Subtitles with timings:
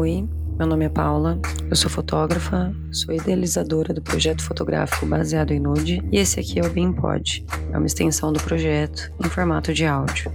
[0.00, 5.58] Oi, meu nome é Paula, eu sou fotógrafa, sou idealizadora do projeto fotográfico baseado em
[5.58, 9.84] nude e esse aqui é o BeamPod, é uma extensão do projeto em formato de
[9.84, 10.32] áudio.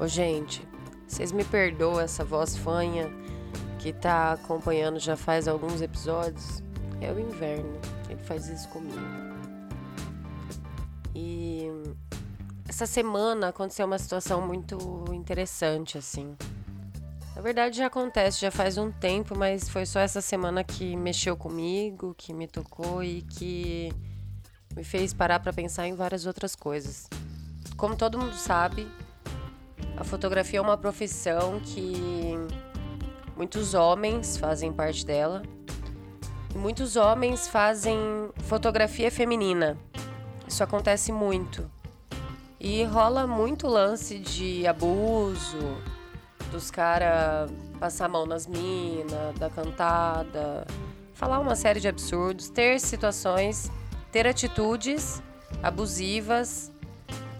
[0.00, 0.66] Ô gente,
[1.06, 3.10] vocês me perdoam essa voz fanha
[3.78, 6.62] que tá acompanhando já faz alguns episódios?
[7.02, 9.37] É o inverno, ele faz isso comigo.
[11.20, 11.68] E
[12.68, 16.36] essa semana aconteceu uma situação muito interessante, assim.
[17.34, 21.36] Na verdade já acontece, já faz um tempo, mas foi só essa semana que mexeu
[21.36, 23.92] comigo, que me tocou e que
[24.76, 27.08] me fez parar para pensar em várias outras coisas.
[27.76, 28.86] Como todo mundo sabe,
[29.96, 32.34] a fotografia é uma profissão que
[33.36, 35.42] muitos homens fazem parte dela.
[36.54, 37.98] E muitos homens fazem
[38.44, 39.76] fotografia feminina.
[40.48, 41.70] Isso acontece muito.
[42.58, 45.58] E rola muito lance de abuso,
[46.50, 50.66] dos caras passar a mão nas minas, da cantada,
[51.14, 53.70] falar uma série de absurdos, ter situações,
[54.10, 55.22] ter atitudes
[55.62, 56.72] abusivas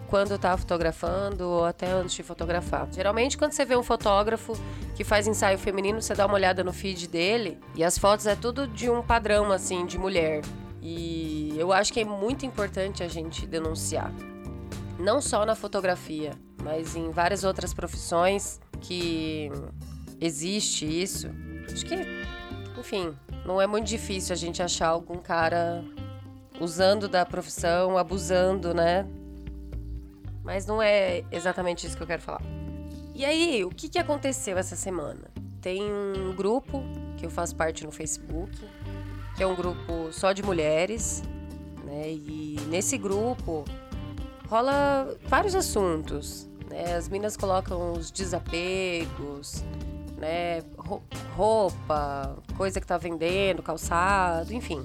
[0.07, 2.89] quando tá fotografando ou até antes de fotografar.
[2.93, 4.53] Geralmente, quando você vê um fotógrafo
[4.95, 8.37] que faz ensaio feminino, você dá uma olhada no feed dele e as fotos é
[8.37, 10.43] tudo de um padrão assim de mulher.
[10.81, 14.13] E eu acho que é muito importante a gente denunciar.
[14.99, 19.51] Não só na fotografia, mas em várias outras profissões que
[20.21, 21.29] existe isso.
[21.73, 21.95] Acho que,
[22.79, 25.85] enfim, não é muito difícil a gente achar algum cara
[26.61, 29.07] usando da profissão, abusando, né,
[30.49, 32.41] mas não é exatamente isso que eu quero falar.
[33.15, 35.31] E aí, o que, que aconteceu essa semana?
[35.61, 36.83] Tem um grupo
[37.19, 38.59] que eu faço parte no Facebook,
[39.39, 41.23] que é um grupo só de mulheres,
[41.85, 42.11] né?
[42.11, 43.65] E nesse grupo
[44.49, 46.97] rola vários assuntos, né?
[46.97, 49.63] As meninas colocam os desapegos,
[50.17, 50.65] né?
[51.37, 54.85] Roupa, coisa que tá vendendo, calçado, enfim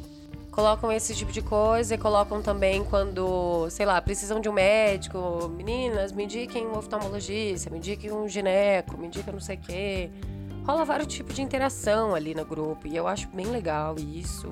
[0.51, 5.49] colocam esse tipo de coisa e colocam também quando, sei lá, precisam de um médico,
[5.49, 10.11] meninas, me indiquem um oftalmologista, me indiquem um gineco, me indiquem não sei o quê.
[10.65, 14.47] Rola vários tipos de interação ali no grupo e eu acho bem legal isso.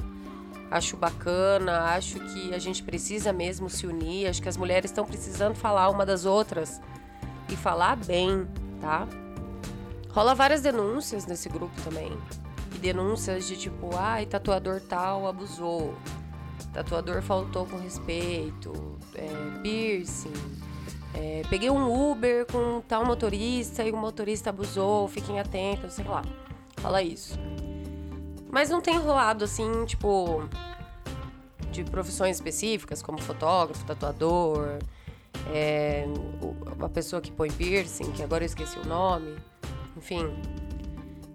[0.70, 5.06] Acho bacana, acho que a gente precisa mesmo se unir, acho que as mulheres estão
[5.06, 6.82] precisando falar uma das outras
[7.50, 8.48] e falar bem,
[8.80, 9.08] tá?
[10.10, 12.18] Rola várias denúncias nesse grupo também
[12.82, 15.94] denúncias de tipo, ai, tatuador tal abusou,
[16.74, 18.74] tatuador faltou com respeito,
[19.16, 20.71] é, piercing.
[21.14, 26.24] É, peguei um Uber com tal motorista e o motorista abusou, fiquem atentos, sei lá.
[26.78, 27.38] Fala isso.
[28.50, 30.44] Mas não tem rolado assim, tipo,
[31.72, 34.80] de profissões específicas, como fotógrafo, tatuador,
[35.54, 36.06] é,
[36.78, 39.38] uma pessoa que põe piercing, que agora eu esqueci o nome.
[39.96, 40.30] Enfim,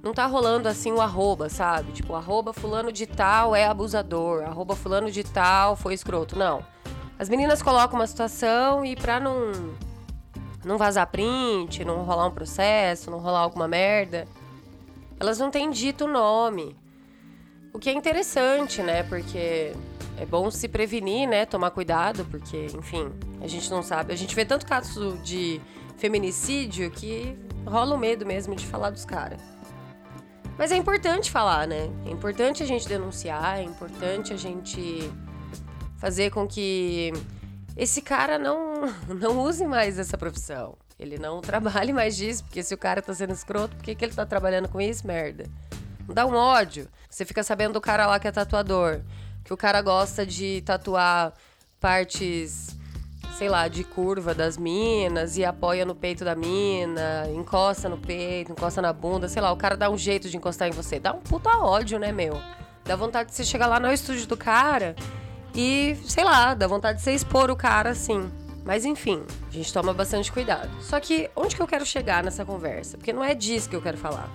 [0.03, 1.92] não tá rolando assim o arroba, sabe?
[1.92, 6.38] Tipo, arroba fulano de tal é abusador, arroba fulano de tal foi escroto.
[6.38, 6.62] Não.
[7.19, 9.53] As meninas colocam uma situação e pra não,
[10.65, 14.28] não vazar print, não rolar um processo, não rolar alguma merda,
[15.19, 16.77] elas não têm dito o nome.
[17.72, 19.03] O que é interessante, né?
[19.03, 19.72] Porque
[20.19, 21.47] é bom se prevenir, né?
[21.47, 23.10] Tomar cuidado, porque, enfim,
[23.41, 24.12] a gente não sabe.
[24.12, 25.60] A gente vê tanto caso de
[25.97, 29.41] feminicídio que rola o medo mesmo de falar dos caras.
[30.59, 31.91] Mas é importante falar, né?
[32.06, 35.10] É importante a gente denunciar, é importante a gente
[35.98, 37.12] fazer com que
[37.76, 40.76] esse cara não, não use mais essa profissão.
[40.98, 44.04] Ele não trabalhe mais disso, porque se o cara tá sendo escroto, por que, que
[44.04, 45.44] ele tá trabalhando com isso, merda?
[46.08, 46.88] Dá um ódio.
[47.10, 49.00] Você fica sabendo do cara lá que é tatuador,
[49.44, 51.34] que o cara gosta de tatuar
[51.80, 52.76] partes
[53.36, 58.52] sei lá, de curva das minas e apoia no peito da mina, encosta no peito,
[58.52, 60.98] encosta na bunda, sei lá, o cara dá um jeito de encostar em você.
[60.98, 62.40] Dá um puta ódio, né, meu?
[62.82, 64.97] Dá vontade de você chegar lá no estúdio do cara
[65.56, 68.30] e, sei lá, dá vontade de você expor o cara assim.
[68.62, 70.68] Mas enfim, a gente toma bastante cuidado.
[70.82, 72.98] Só que onde que eu quero chegar nessa conversa?
[72.98, 74.28] Porque não é disso que eu quero falar.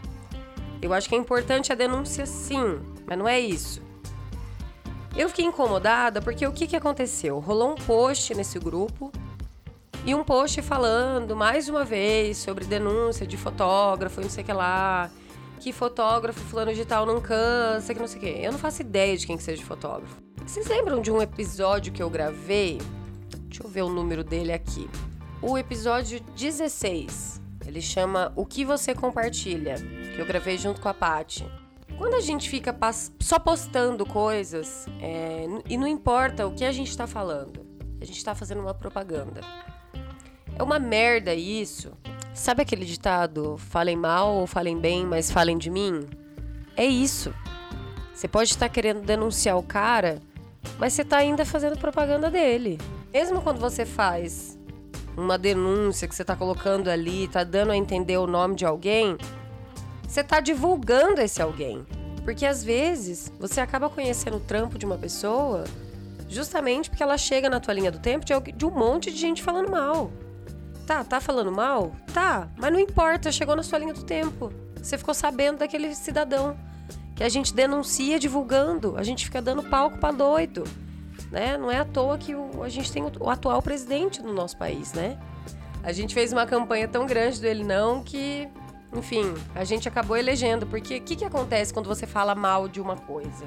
[0.81, 3.81] Eu acho que é importante a denúncia sim, mas não é isso.
[5.15, 7.39] Eu fiquei incomodada porque o que, que aconteceu?
[7.39, 9.11] Rolou um post nesse grupo
[10.05, 14.45] e um post falando mais uma vez sobre denúncia de fotógrafo e não sei o
[14.47, 15.11] que lá.
[15.59, 18.43] Que fotógrafo fulano de tal não cansa, que não sei o que.
[18.43, 20.30] Eu não faço ideia de quem que seja fotógrafo.
[20.45, 22.79] Vocês lembram de um episódio que eu gravei?
[23.47, 24.89] Deixa eu ver o número dele aqui.
[25.41, 27.41] O episódio 16.
[27.65, 29.75] Ele chama O que você compartilha,
[30.13, 31.45] que eu gravei junto com a Paty.
[31.97, 32.75] Quando a gente fica
[33.19, 37.65] só postando coisas é, e não importa o que a gente está falando,
[38.01, 39.41] A gente tá fazendo uma propaganda.
[40.57, 41.91] É uma merda isso.
[42.33, 46.07] Sabe aquele ditado: falem mal ou falem bem, mas falem de mim?
[46.75, 47.33] É isso.
[48.13, 50.19] Você pode estar querendo denunciar o cara,
[50.81, 52.79] mas você está ainda fazendo propaganda dele.
[53.13, 54.57] Mesmo quando você faz
[55.15, 59.15] uma denúncia que você está colocando ali, está dando a entender o nome de alguém,
[60.07, 61.85] você está divulgando esse alguém.
[62.23, 65.65] Porque às vezes você acaba conhecendo o trampo de uma pessoa
[66.27, 69.69] justamente porque ela chega na tua linha do tempo de, um monte de gente falando
[69.69, 70.11] mal.
[70.87, 71.95] Tá, tá falando mal?
[72.11, 74.51] Tá, mas não importa, chegou na sua linha do tempo.
[74.81, 76.57] Você ficou sabendo daquele cidadão
[77.15, 80.63] que a gente denuncia divulgando, a gente fica dando palco para doido,
[81.31, 81.57] né?
[81.57, 84.57] Não é à toa que o, a gente tem o, o, atual presidente no nosso
[84.57, 85.19] país, né?
[85.83, 88.47] A gente fez uma campanha tão grande do ele não que,
[88.93, 92.79] enfim, a gente acabou elegendo, porque o que, que acontece quando você fala mal de
[92.79, 93.45] uma coisa?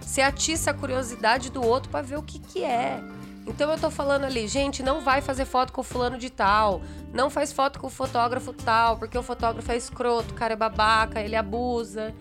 [0.00, 3.00] Você atiça a curiosidade do outro para ver o que que é.
[3.46, 6.82] Então eu tô falando ali, gente, não vai fazer foto com o fulano de tal,
[7.14, 10.56] não faz foto com o fotógrafo tal, porque o fotógrafo é escroto, o cara é
[10.56, 12.14] babaca, ele abusa.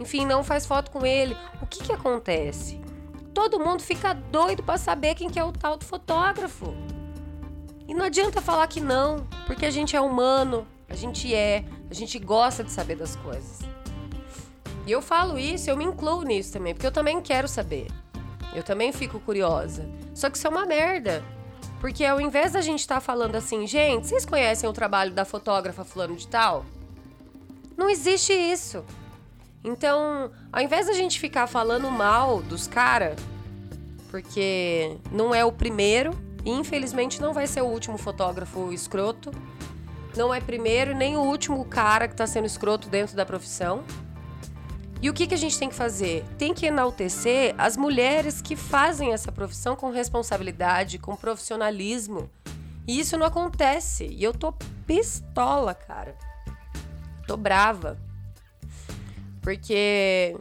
[0.00, 1.36] Enfim, não faz foto com ele.
[1.60, 2.80] O que que acontece?
[3.34, 6.74] Todo mundo fica doido para saber quem que é o tal do fotógrafo.
[7.86, 11.92] E não adianta falar que não, porque a gente é humano, a gente é, a
[11.92, 13.58] gente gosta de saber das coisas.
[14.86, 17.88] E eu falo isso, eu me incluo nisso também, porque eu também quero saber.
[18.54, 19.86] Eu também fico curiosa.
[20.14, 21.22] Só que isso é uma merda.
[21.78, 25.26] Porque ao invés da gente estar tá falando assim, gente, vocês conhecem o trabalho da
[25.26, 26.64] fotógrafa fulano de tal?
[27.76, 28.82] Não existe isso.
[29.62, 33.20] Então, ao invés da gente ficar falando mal dos caras,
[34.10, 36.12] porque não é o primeiro,
[36.44, 39.30] e infelizmente não vai ser o último fotógrafo escroto,
[40.16, 43.84] não é primeiro nem o último cara que está sendo escroto dentro da profissão.
[45.02, 46.24] E o que, que a gente tem que fazer?
[46.36, 52.28] Tem que enaltecer as mulheres que fazem essa profissão com responsabilidade, com profissionalismo.
[52.86, 54.06] E isso não acontece.
[54.06, 54.52] E eu tô
[54.86, 56.14] pistola, cara.
[57.26, 58.09] Tô brava.
[59.40, 60.36] Porque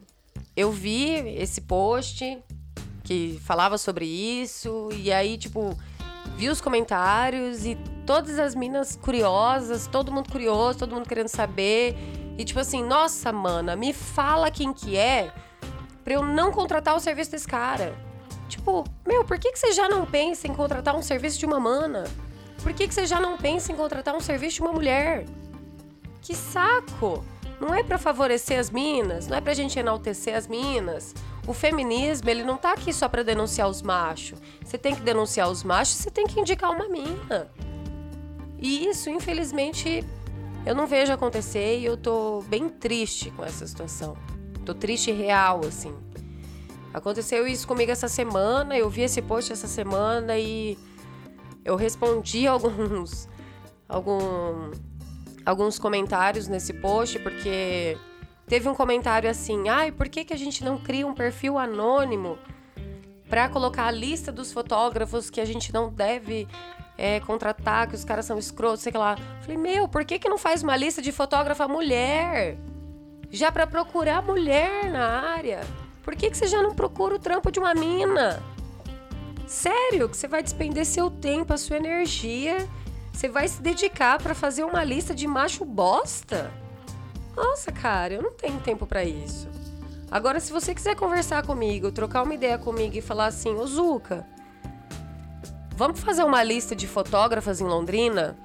[0.56, 2.38] eu vi esse post
[3.04, 5.75] que falava sobre isso, e aí, tipo,
[6.36, 7.75] vi os comentários e
[8.06, 11.96] todas as minas curiosas, todo mundo curioso, todo mundo querendo saber.
[12.38, 15.31] E tipo assim, nossa, mana, me fala quem que é
[16.04, 17.94] pra eu não contratar o serviço desse cara.
[18.48, 21.60] Tipo, meu, por que, que você já não pensa em contratar um serviço de uma
[21.60, 22.06] mana?
[22.63, 25.25] Por que, que você já não pensa em contratar um serviço de uma mulher?
[26.22, 27.24] Que saco!
[27.59, 31.13] Não é para favorecer as minas, não é pra gente enaltecer as minas.
[31.45, 34.39] O feminismo, ele não tá aqui só para denunciar os machos.
[34.63, 37.51] Você tem que denunciar os machos, você tem que indicar uma mina.
[38.57, 40.06] E isso, infelizmente,
[40.65, 44.15] eu não vejo acontecer e eu tô bem triste com essa situação.
[44.65, 45.94] Tô triste real, assim.
[46.94, 50.77] Aconteceu isso comigo essa semana, eu vi esse post essa semana e
[51.63, 53.27] eu respondi alguns
[53.89, 54.71] algum,
[55.50, 57.98] alguns comentários nesse post porque
[58.48, 62.38] teve um comentário assim: "Ai, por que que a gente não cria um perfil anônimo
[63.30, 66.48] para colocar a lista dos fotógrafos que a gente não deve
[66.98, 69.16] é, contratar, que os caras são escrotos, sei lá.
[69.42, 72.57] Falei, meu, por que, que não faz uma lista de fotógrafa mulher?
[73.31, 75.62] Já para procurar mulher na área.
[76.04, 78.44] Por que, que você já não procura o trampo de uma mina?
[79.48, 82.68] Sério, que você vai despender seu tempo, a sua energia.
[83.19, 86.49] Você vai se dedicar para fazer uma lista de macho bosta?
[87.35, 89.49] Nossa, cara, eu não tenho tempo para isso.
[90.09, 94.25] Agora, se você quiser conversar comigo, trocar uma ideia comigo e falar assim, ô Zuka,
[95.75, 98.38] Vamos fazer uma lista de fotógrafas em Londrina?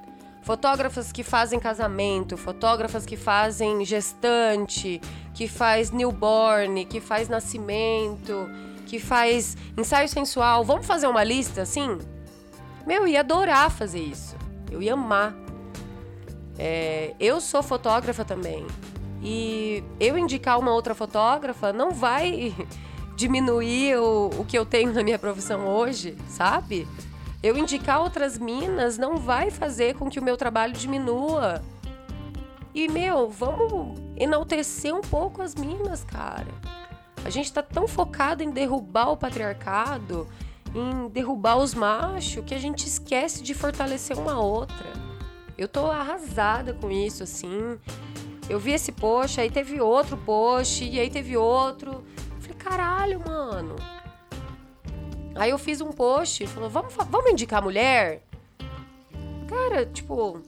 [0.42, 5.00] Fotógrafas que fazem casamento, fotógrafas que fazem gestante,
[5.32, 8.50] que faz newborn, que faz nascimento,
[8.86, 10.64] que faz ensaio sensual.
[10.64, 11.96] Vamos fazer uma lista assim?
[12.84, 14.42] Meu, eu ia adorar fazer isso.
[14.74, 15.32] Eu ia amar.
[16.58, 18.66] É, eu sou fotógrafa também.
[19.22, 22.52] E eu indicar uma outra fotógrafa não vai
[23.14, 26.88] diminuir o, o que eu tenho na minha profissão hoje, sabe?
[27.40, 31.62] Eu indicar outras minas não vai fazer com que o meu trabalho diminua.
[32.74, 36.48] E, meu, vamos enaltecer um pouco as minas, cara.
[37.24, 40.26] A gente tá tão focado em derrubar o patriarcado,
[40.74, 44.92] em derrubar os machos, que a gente esquece de fortalecer uma outra.
[45.56, 47.78] Eu tô arrasada com isso, assim.
[48.48, 52.04] Eu vi esse post, aí teve outro post, e aí teve outro.
[52.40, 53.76] falei, caralho, mano.
[55.34, 58.22] Aí eu fiz um post, falou, vamos, vamos indicar mulher?
[59.48, 60.42] Cara, tipo.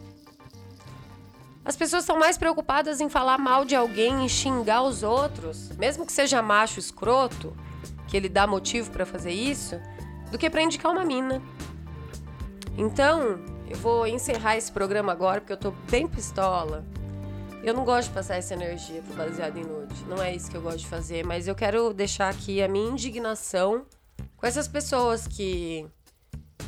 [1.65, 6.07] As pessoas estão mais preocupadas em falar mal de alguém e xingar os outros, mesmo
[6.07, 7.57] que seja macho escroto,
[8.07, 9.75] que ele dá motivo para fazer isso,
[10.37, 11.43] do que para indicar uma mina.
[12.77, 13.41] Então,
[13.71, 16.85] eu vou encerrar esse programa agora, porque eu tô bem pistola.
[17.63, 20.05] Eu não gosto de passar essa energia pro baseado em nude.
[20.05, 22.91] Não é isso que eu gosto de fazer, mas eu quero deixar aqui a minha
[22.91, 23.87] indignação
[24.37, 25.89] com essas pessoas que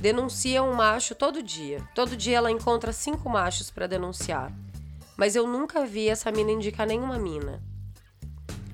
[0.01, 1.87] denunciam um macho todo dia.
[1.95, 4.51] Todo dia ela encontra cinco machos para denunciar.
[5.15, 7.63] Mas eu nunca vi essa mina indicar nenhuma mina.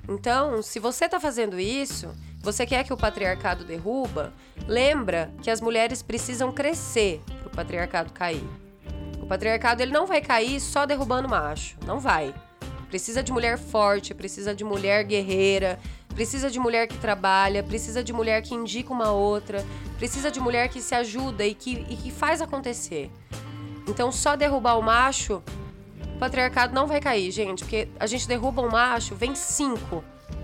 [0.07, 4.31] Então, se você tá fazendo isso, você quer que o patriarcado derruba,
[4.67, 8.47] lembra que as mulheres precisam crescer pro patriarcado cair.
[9.19, 12.35] O patriarcado ele não vai cair só derrubando macho, não vai.
[12.87, 15.79] Precisa de mulher forte, precisa de mulher guerreira,
[16.13, 19.65] precisa de mulher que trabalha, precisa de mulher que indica uma outra,
[19.97, 23.09] precisa de mulher que se ajuda e que, e que faz acontecer.
[23.87, 25.41] Então, só derrubar o macho,
[26.15, 30.03] o patriarcado não vai cair, gente, porque a gente derruba um macho, vem cinco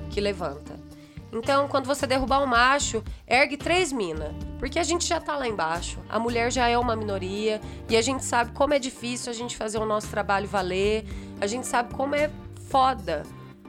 [0.10, 0.91] que levanta.
[1.32, 4.34] Então, quando você derrubar um macho, ergue três minas.
[4.60, 6.00] Porque a gente já tá lá embaixo.
[6.10, 7.62] A mulher já é uma minoria.
[7.90, 11.06] E a gente sabe como é difícil a gente fazer o nosso trabalho valer.
[11.40, 12.30] A gente sabe como é
[12.70, 13.24] foda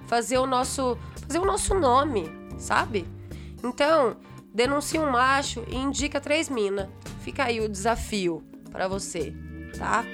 [0.06, 3.06] fazer o nosso, fazer o nosso nome, sabe?
[3.64, 4.16] Então,
[4.52, 6.88] denuncia um macho e indica três minas.
[7.20, 9.32] Fica aí o desafio para você,
[9.78, 10.04] tá?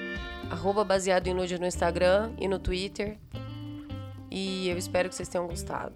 [0.49, 3.17] Arroba baseado em nude no Instagram e no Twitter.
[4.31, 5.95] E eu espero que vocês tenham gostado.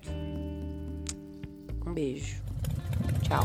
[1.85, 2.41] Um beijo.
[3.21, 3.43] Tchau.